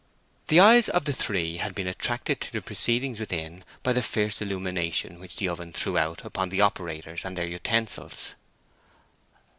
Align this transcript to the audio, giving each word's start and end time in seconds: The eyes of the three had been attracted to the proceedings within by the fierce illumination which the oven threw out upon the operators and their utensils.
The 0.47 0.59
eyes 0.59 0.89
of 0.89 1.05
the 1.05 1.13
three 1.13 1.57
had 1.57 1.75
been 1.75 1.85
attracted 1.85 2.41
to 2.41 2.51
the 2.51 2.61
proceedings 2.63 3.19
within 3.19 3.63
by 3.83 3.93
the 3.93 4.01
fierce 4.01 4.41
illumination 4.41 5.19
which 5.19 5.35
the 5.35 5.47
oven 5.47 5.71
threw 5.73 5.95
out 5.95 6.25
upon 6.25 6.49
the 6.49 6.59
operators 6.61 7.23
and 7.23 7.37
their 7.37 7.45
utensils. 7.47 8.33